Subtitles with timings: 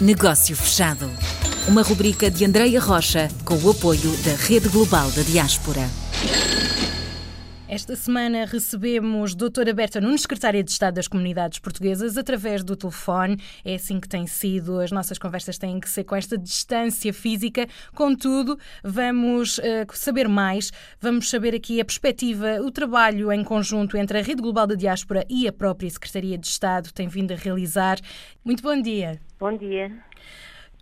[0.00, 1.10] Negócio Fechado.
[1.68, 5.82] Uma rubrica de Andreia Rocha com o apoio da Rede Global da Diaspora.
[7.68, 13.36] Esta semana recebemos doutora Berta Nunes, secretária de Estado das Comunidades Portuguesas, através do telefone.
[13.62, 17.68] É assim que tem sido, as nossas conversas têm que ser com esta distância física.
[17.94, 19.62] Contudo, vamos uh,
[19.92, 24.66] saber mais, vamos saber aqui a perspectiva, o trabalho em conjunto entre a Rede Global
[24.66, 27.98] da Diáspora e a própria Secretaria de Estado tem vindo a realizar.
[28.42, 29.20] Muito bom dia.
[29.40, 29.90] Bom dia.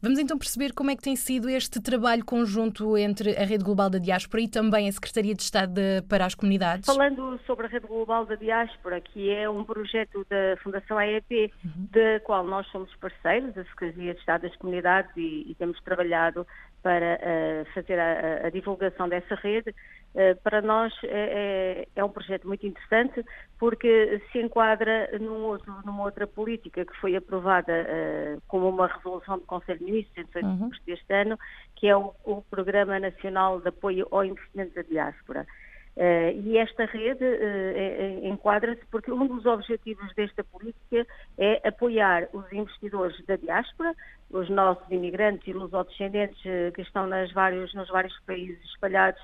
[0.00, 3.90] Vamos então perceber como é que tem sido este trabalho conjunto entre a Rede Global
[3.90, 6.86] da Diáspora e também a Secretaria de Estado de, para as Comunidades.
[6.86, 11.88] Falando sobre a Rede Global da Diáspora, que é um projeto da Fundação AEP, uhum.
[11.90, 16.46] da qual nós somos parceiros, a Secretaria de Estado das Comunidades, e, e temos trabalhado
[16.84, 19.70] para uh, fazer a, a, divulgação dessa rede.
[19.70, 23.24] Uh, para nós é, é, é, um projeto muito interessante
[23.58, 29.38] porque se enquadra num outro, numa outra política que foi aprovada uh, como uma resolução
[29.38, 30.70] do Conselho de Ministros em uhum.
[30.86, 31.38] deste ano,
[31.74, 35.46] que é o, o Programa Nacional de Apoio ao Investimento da Diáspora.
[35.96, 41.06] Uh, e esta rede uh, enquadra-se porque um dos objetivos desta política
[41.38, 43.94] é apoiar os investidores da diáspora,
[44.28, 49.22] os nossos imigrantes e lusodescendentes uh, que estão nas vários, nos vários países espalhados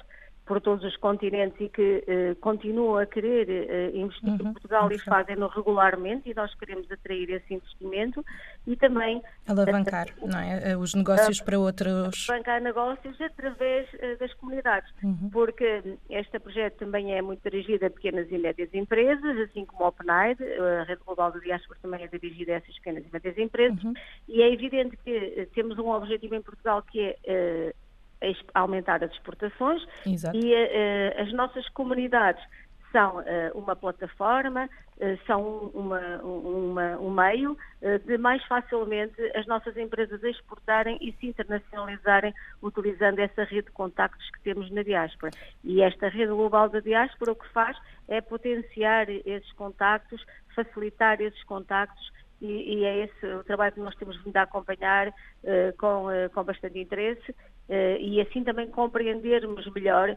[0.51, 4.91] por todos os continentes e que eh, continuam a querer eh, investir uhum, em Portugal
[4.91, 8.25] e fazem-no regularmente e nós queremos atrair esse investimento
[8.71, 10.71] e também alavancar não é?
[10.71, 15.29] Eh, os negócios para outros alavancar negócios através eh, das comunidades uhum.
[15.33, 19.89] porque este projeto também é muito dirigido a pequenas e médias empresas assim como a
[19.89, 23.83] OpenAid, a Rede Global de Diáspora também é dirigida a essas pequenas e médias empresas
[23.83, 23.95] uhum.
[24.29, 27.73] e é evidente que eh, temos um objetivo em Portugal que é
[28.55, 30.37] aumentar as exportações Exato.
[30.37, 32.43] e uh, as nossas comunidades
[32.93, 33.25] são uh,
[33.55, 37.57] uma plataforma, uh, são uma, uma, um meio
[38.07, 44.31] de mais facilmente as nossas empresas exportarem e se internacionalizarem utilizando essa rede de contactos
[44.33, 45.33] que temos na diáspora.
[45.65, 47.77] E esta rede global da diáspora o que faz
[48.07, 50.23] é potenciar esses contactos,
[50.55, 55.09] facilitar esses contactos e, e, é esse o trabalho que nós temos vindo a acompanhar
[55.09, 60.17] uh, com, uh, com bastante interesse uh, e assim também compreendermos melhor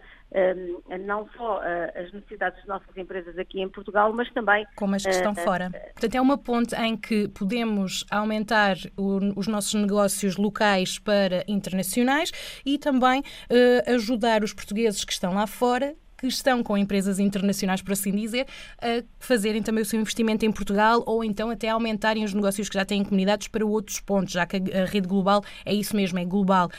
[1.06, 1.62] não só
[1.96, 4.66] as necessidades das nossas empresas aqui em Portugal, mas também...
[4.76, 5.70] Como as que estão fora.
[5.70, 12.32] Portanto, é uma ponte em que podemos aumentar o, os nossos negócios locais para internacionais
[12.66, 13.22] e também
[13.86, 18.48] ajudar os portugueses que estão lá fora que estão com empresas internacionais, por assim dizer,
[18.82, 22.76] a fazerem também o seu investimento em Portugal ou então até aumentarem os negócios que
[22.76, 26.26] já têm comunidades para outros pontos, já que a rede global é isso mesmo, é
[26.26, 26.70] global.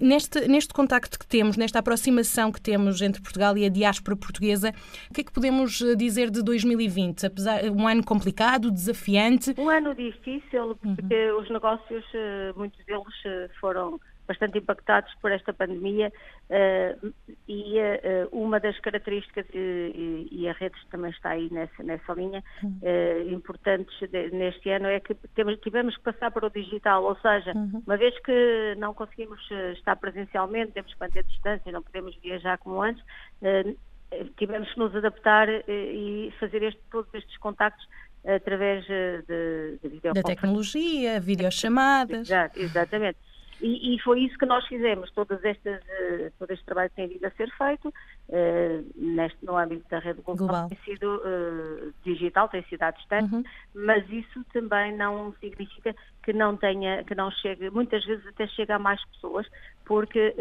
[0.00, 4.72] Neste, neste contacto que temos, nesta aproximação que temos entre Portugal e a diáspora portuguesa,
[5.10, 7.26] o que é que podemos eh, dizer de 2020?
[7.26, 9.54] Apesar um ano complicado, desafiante?
[9.58, 11.40] Um ano difícil, porque uhum.
[11.40, 16.12] os negócios, eh, muitos deles eh, foram bastante impactados por esta pandemia
[16.50, 17.14] uh,
[17.48, 23.30] e uh, uma das características, e, a rede também está aí nessa, nessa linha, uh,
[23.30, 27.52] importantes de, neste ano é que temos, tivemos que passar para o digital, ou seja,
[27.54, 27.82] uhum.
[27.86, 29.40] uma vez que não conseguimos
[29.74, 33.02] estar presencialmente, temos que manter distância, não podemos viajar como antes,
[34.36, 37.86] tivemos que nos adaptar e fazer este, todos estes contactos
[38.24, 42.28] através de, de Da tecnologia, videochamadas.
[42.28, 43.18] Exato, exatamente.
[43.60, 47.08] E, e, foi isso que nós fizemos, todas estas, uh, todo este trabalho que tem
[47.08, 50.68] vindo a ser feito uh, neste, no âmbito da rede global, global.
[50.68, 53.44] tem sido uh, digital, tem sido à distância, uhum.
[53.74, 58.76] mas isso também não significa que não tenha, que não chegue, muitas vezes até chega
[58.76, 59.46] a mais pessoas,
[59.84, 60.34] porque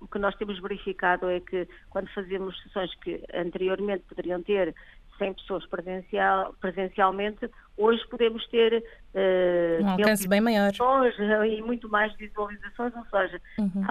[0.00, 4.74] o que nós temos verificado é que quando fazemos sessões que anteriormente poderiam ter
[5.20, 8.82] 100 pessoas presencial, presencialmente, hoje podemos ter
[9.14, 10.72] uh, um alcance bem maior
[11.46, 13.82] e muito mais visualizações, ou seja, uhum.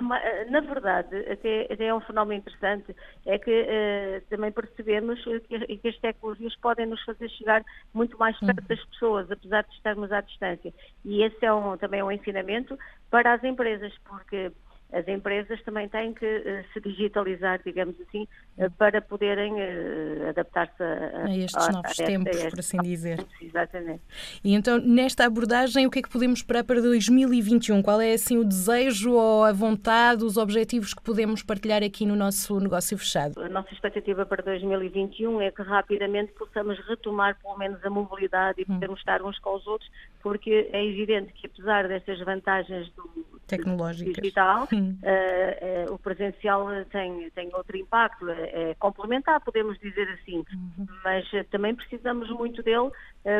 [0.50, 2.96] na verdade, até, até, é um fenómeno interessante,
[3.26, 7.64] é que uh, também percebemos que, que, as tecnologias podem nos fazer chegar
[7.94, 8.68] muito mais perto uhum.
[8.68, 10.74] das pessoas, apesar de estarmos à distância.
[11.06, 12.78] E esse é um, também um ensinamento
[13.12, 14.52] para as empresas, porque
[14.92, 18.28] as empresas também têm que uh, se digitalizar, digamos assim,
[18.58, 22.78] uh, para poderem uh, adaptar-se a, a, estes a, novos a tempos, este, por assim
[22.80, 23.26] dizer.
[23.40, 24.02] Exatamente.
[24.44, 27.84] E então, nesta abordagem, o que é que podemos esperar para 2021?
[27.84, 32.16] Qual é assim o desejo ou a vontade, os objetivos que podemos partilhar aqui no
[32.16, 33.40] nosso negócio fechado?
[33.42, 38.64] A nossa expectativa para 2021 é que rapidamente possamos retomar pelo menos a mobilidade e
[38.64, 38.74] hum.
[38.74, 39.90] podermos estar uns com os outros,
[40.24, 43.19] porque é evidente que apesar destas vantagens do
[43.50, 44.14] tecnológicas.
[44.16, 44.68] digital.
[44.72, 50.88] Uh, uh, o presencial tem, tem outro impacto, é, é complementar, podemos dizer assim, uhum.
[51.04, 52.92] mas também precisamos muito dele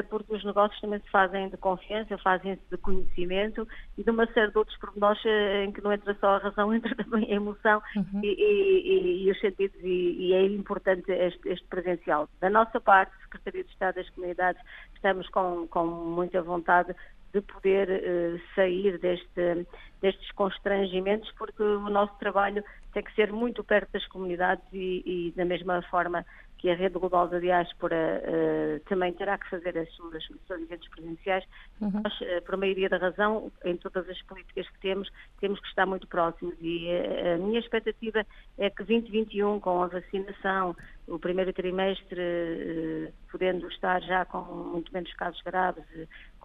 [0.10, 3.68] porque os negócios também se fazem de confiança, fazem-se de conhecimento
[3.98, 5.22] e de uma série de outros pormenores
[5.64, 8.22] em que não entra só a razão, entra também a emoção uhum.
[8.24, 12.30] e, e, e, os sentidos e, e é importante este, este, presencial.
[12.40, 14.62] Da nossa parte, Secretaria de Estado das Comunidades,
[14.96, 16.94] estamos com, com muita vontade
[17.34, 19.68] de poder uh, sair deste,
[20.02, 25.34] destes constrangimentos, porque o nosso trabalho tem que ser muito perto das comunidades e, e
[25.36, 26.26] da mesma forma
[26.60, 30.62] que a Rede Global da Diáspora uh, também terá que fazer as suas, os seus
[30.62, 31.46] eventos presenciais,
[31.80, 32.02] uhum.
[32.04, 35.10] nós, uh, por maioria da razão, em todas as políticas que temos,
[35.40, 36.90] temos que estar muito próximos e
[37.34, 38.26] a minha expectativa
[38.58, 40.76] é que 2021, com a vacinação,
[41.08, 45.86] o primeiro trimestre podendo estar já com muito menos casos graves,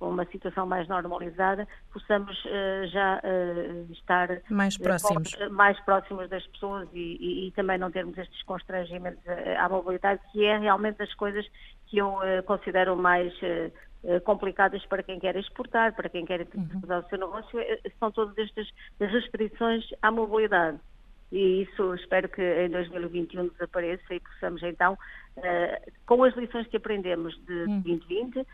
[0.04, 2.36] com uma situação mais normalizada, possamos
[2.92, 3.22] já
[3.90, 5.34] estar mais próximos.
[5.50, 9.22] mais próximos das pessoas e, e, e também não termos estes constrangimentos
[9.58, 11.46] à mobilidade que é realmente das coisas
[11.86, 17.06] que eu uh, considero mais uh, complicadas para quem quer exportar, para quem quer fazer
[17.06, 17.58] o seu negócio,
[17.98, 18.68] são todas estas
[19.00, 20.78] restrições à mobilidade.
[21.32, 24.96] E isso espero que em 2021 desapareça e possamos então,
[26.06, 28.44] com as lições que aprendemos de 2020, hum.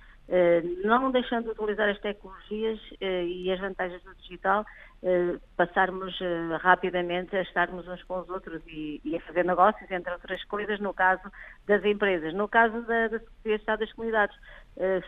[0.85, 4.65] Não deixando de utilizar as tecnologias e as vantagens do digital,
[5.03, 6.19] eh, passarmos
[6.61, 10.79] rapidamente a estarmos uns com os outros e, e, a fazer negócios, entre outras coisas,
[10.79, 11.23] no caso
[11.67, 12.35] das empresas.
[12.35, 14.37] No caso da, da Secretaria de Estado das Comunidades,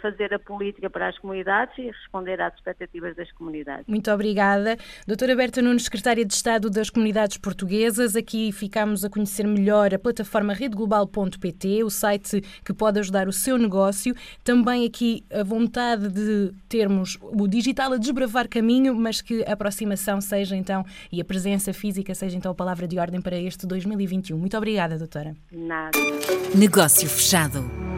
[0.01, 3.87] fazer a política para as comunidades e responder às expectativas das comunidades.
[3.87, 4.77] Muito obrigada.
[5.07, 9.99] Doutora Berta Nunes, Secretária de Estado das Comunidades Portuguesas, aqui ficamos a conhecer melhor a
[9.99, 14.15] plataforma redeglobal.pt, o site que pode ajudar o seu negócio.
[14.45, 20.21] Também aqui a vontade de termos o digital a desbravar caminho, mas que a aproximação
[20.21, 24.37] seja então e a presença física seja então a palavra de ordem para este 2021.
[24.37, 25.35] Muito obrigada, doutora.
[25.51, 25.99] Nada.
[26.55, 27.92] Negócio fechado.